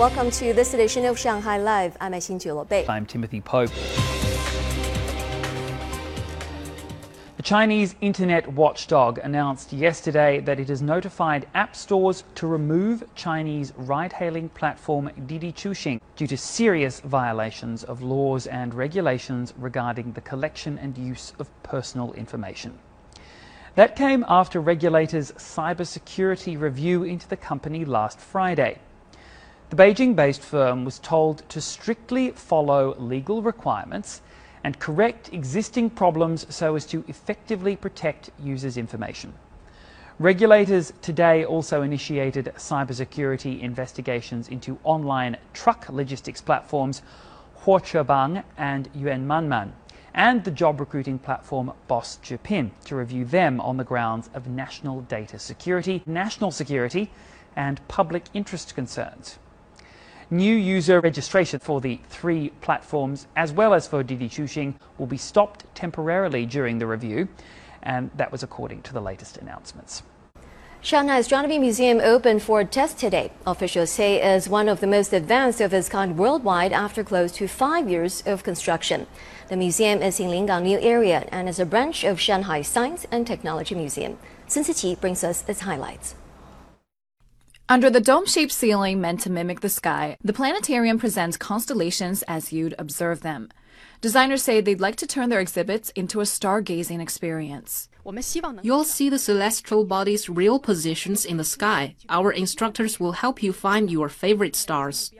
[0.00, 1.94] Welcome to this edition of Shanghai Live.
[2.00, 2.86] I'm Xin Bei.
[2.88, 3.68] I'm Timothy Pope.
[7.36, 13.74] The Chinese internet watchdog announced yesterday that it has notified app stores to remove Chinese
[13.76, 20.22] ride hailing platform Didi Chuxing due to serious violations of laws and regulations regarding the
[20.22, 22.78] collection and use of personal information.
[23.74, 28.78] That came after regulators' cybersecurity review into the company last Friday.
[29.70, 34.20] The Beijing based firm was told to strictly follow legal requirements
[34.64, 39.32] and correct existing problems so as to effectively protect users' information.
[40.18, 47.02] Regulators today also initiated cybersecurity investigations into online truck logistics platforms
[47.62, 49.70] Huochebang and Yunmanman,
[50.14, 55.02] and the job recruiting platform Boss Zhipin to review them on the grounds of national
[55.02, 57.12] data security, national security,
[57.54, 59.38] and public interest concerns.
[60.32, 65.16] New user registration for the three platforms, as well as for Didi Chuxing, will be
[65.16, 67.26] stopped temporarily during the review,
[67.82, 70.04] and that was according to the latest announcements.
[70.82, 73.32] Shanghai Astronomy Museum opened for a test today.
[73.44, 77.32] Officials say it is one of the most advanced of its kind worldwide after close
[77.32, 79.08] to five years of construction.
[79.48, 83.26] The museum is in Lingang New Area and is a branch of Shanghai Science and
[83.26, 84.16] Technology Museum.
[84.46, 86.14] Sun Siqi brings us its highlights.
[87.70, 92.52] Under the dome shaped ceiling meant to mimic the sky, the planetarium presents constellations as
[92.52, 93.48] you'd observe them.
[94.00, 97.88] Designers say they'd like to turn their exhibits into a stargazing experience.
[98.62, 101.94] You'll see the celestial bodies' real positions in the sky.
[102.08, 105.12] Our instructors will help you find your favorite stars.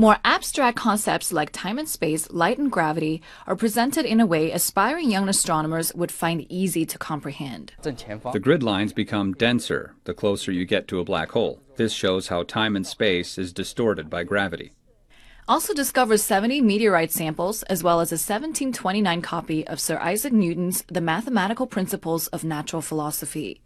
[0.00, 4.50] More abstract concepts like time and space, light and gravity are presented in a way
[4.50, 7.74] aspiring young astronomers would find easy to comprehend.
[7.82, 11.60] The grid lines become denser the closer you get to a black hole.
[11.76, 14.72] This shows how time and space is distorted by gravity.
[15.46, 20.82] Also discovers 70 meteorite samples as well as a 1729 copy of Sir Isaac Newton's
[20.88, 23.60] The Mathematical Principles of Natural Philosophy.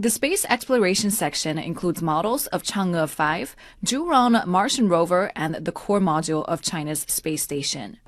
[0.00, 5.98] The space exploration section includes models of Chang'e 5, Zhurong Martian rover, and the core
[5.98, 7.98] module of China's space station.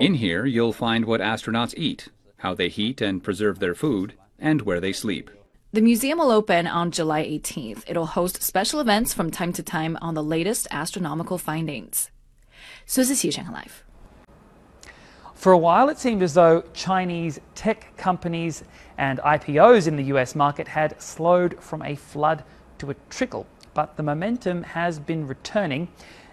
[0.00, 4.62] In here, you'll find what astronauts eat, how they heat and preserve their food, and
[4.62, 5.28] where they sleep.
[5.72, 7.82] The museum will open on July 18th.
[7.88, 12.12] It'll host special events from time to time on the latest astronomical findings.
[12.86, 13.82] Shanghai Live.
[15.44, 18.64] For a while, it seemed as though Chinese tech companies
[18.96, 22.42] and IPOs in the US market had slowed from a flood
[22.78, 25.88] to a trickle, but the momentum has been returning,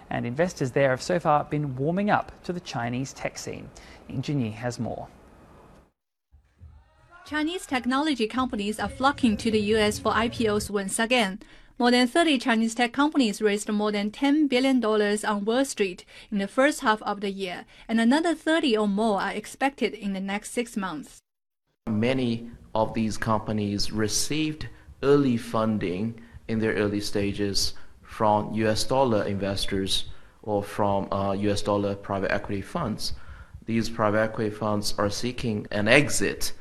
[0.08, 3.68] and investors there have so far been warming up to the Chinese tech scene.
[4.08, 5.08] Ying has more.
[7.26, 11.38] Chinese technology companies are flocking to the US for IPOs once again.
[11.82, 16.38] More than 30 Chinese tech companies raised more than $10 billion on Wall Street in
[16.38, 20.20] the first half of the year, and another 30 or more are expected in the
[20.20, 21.18] next six months.
[21.88, 24.68] Many of these companies received
[25.02, 30.04] early funding in their early stages from US dollar investors
[30.42, 33.14] or from uh, US dollar private equity funds.
[33.66, 36.52] These private equity funds are seeking an exit,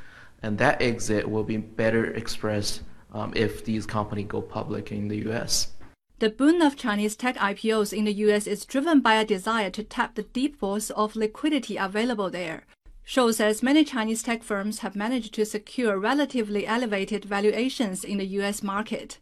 [0.42, 2.81] and that exit will be better expressed
[3.12, 5.72] um, if these companies go public in the US.
[6.20, 9.84] The boom of Chinese tech IPOs in the US is driven by a desire to
[9.84, 12.64] tap the deep pools of liquidity available there.
[13.04, 18.28] Shou says many Chinese tech firms have managed to secure relatively elevated valuations in the
[18.38, 19.18] US market.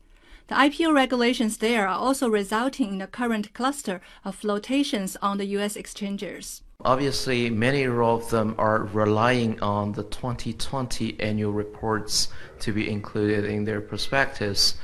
[0.47, 5.45] The IPO regulations there are also resulting in a current cluster of flotations on the
[5.57, 6.63] US exchanges.
[6.85, 12.29] Obviously, many of them are relying on the 2020 annual reports
[12.61, 14.75] to be included in their prospectus.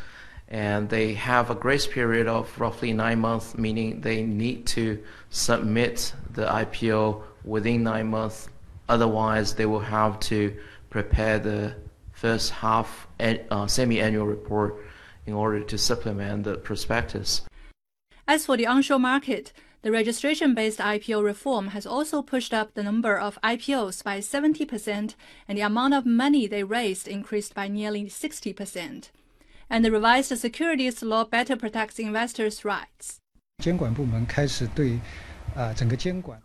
[0.49, 6.13] And they have a grace period of roughly nine months, meaning they need to submit
[6.33, 8.49] the IPO within nine months.
[8.89, 10.53] Otherwise, they will have to
[10.89, 11.75] prepare the
[12.11, 14.75] first half uh, semi annual report
[15.25, 17.43] in order to supplement the prospectus.
[18.27, 19.53] As for the onshore market,
[19.85, 25.13] the registration-based IPO reform has also pushed up the number of IPOs by 70%
[25.47, 29.11] and the amount of money they raised increased by nearly 60%.
[29.69, 33.19] And the revised securities law better protects investors' rights.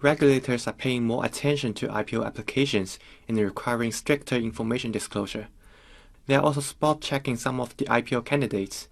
[0.02, 5.48] Regulators are paying more attention to IPO applications and requiring stricter information disclosure.
[6.26, 8.89] They are also spot checking some of the IPO candidates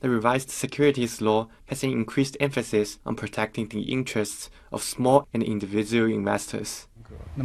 [0.00, 5.42] the revised securities law has an increased emphasis on protecting the interests of small and
[5.42, 6.86] individual investors.
[7.36, 7.44] The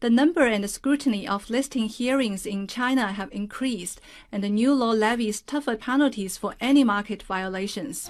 [0.00, 4.00] The number and scrutiny of listing hearings in China have increased,
[4.32, 8.08] and the new law levies tougher penalties for any market violations.